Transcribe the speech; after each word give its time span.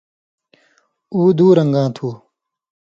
اُو 1.13 1.21
دُو 1.37 1.47
رن٘گاں 1.57 1.89
تُھو۔ 1.95 2.09